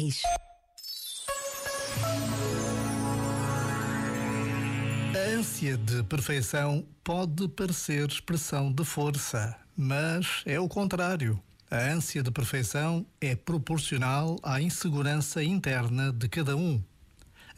ris. 0.00 0.22
A 5.14 5.38
ânsia 5.38 5.76
de 5.76 6.02
perfeição 6.04 6.86
pode 7.04 7.48
parecer 7.48 8.08
expressão 8.08 8.72
de 8.72 8.84
força, 8.84 9.56
mas 9.76 10.42
é 10.46 10.58
o 10.58 10.68
contrário. 10.68 11.40
A 11.70 11.76
ânsia 11.76 12.22
de 12.22 12.30
perfeição 12.30 13.06
é 13.20 13.36
proporcional 13.36 14.38
à 14.42 14.60
insegurança 14.60 15.42
interna 15.42 16.12
de 16.12 16.28
cada 16.28 16.56
um. 16.56 16.82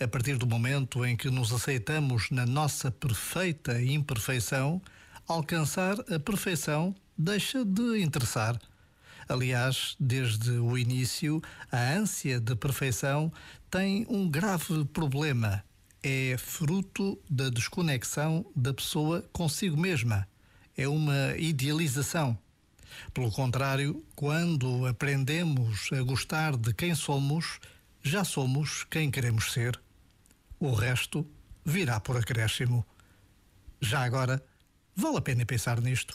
A 0.00 0.08
partir 0.08 0.36
do 0.36 0.46
momento 0.46 1.04
em 1.04 1.16
que 1.16 1.30
nos 1.30 1.52
aceitamos 1.52 2.30
na 2.30 2.44
nossa 2.44 2.90
perfeita 2.90 3.80
imperfeição, 3.80 4.82
alcançar 5.28 5.94
a 6.12 6.18
perfeição 6.18 6.94
deixa 7.16 7.64
de 7.64 8.02
interessar. 8.02 8.58
Aliás, 9.28 9.96
desde 9.98 10.50
o 10.52 10.76
início, 10.76 11.42
a 11.70 11.94
ânsia 11.94 12.40
de 12.40 12.54
perfeição 12.54 13.32
tem 13.70 14.06
um 14.08 14.28
grave 14.28 14.84
problema. 14.86 15.64
É 16.02 16.36
fruto 16.36 17.18
da 17.30 17.48
desconexão 17.48 18.44
da 18.54 18.74
pessoa 18.74 19.22
consigo 19.32 19.76
mesma. 19.76 20.26
É 20.76 20.88
uma 20.88 21.36
idealização. 21.36 22.36
Pelo 23.14 23.30
contrário, 23.30 24.04
quando 24.14 24.86
aprendemos 24.86 25.90
a 25.92 26.02
gostar 26.02 26.56
de 26.56 26.74
quem 26.74 26.94
somos, 26.94 27.60
já 28.02 28.24
somos 28.24 28.84
quem 28.84 29.10
queremos 29.10 29.52
ser. 29.52 29.80
O 30.58 30.72
resto 30.72 31.26
virá 31.64 32.00
por 32.00 32.16
acréscimo. 32.16 32.84
Já 33.80 34.02
agora, 34.04 34.42
vale 34.94 35.18
a 35.18 35.22
pena 35.22 35.46
pensar 35.46 35.80
nisto. 35.80 36.14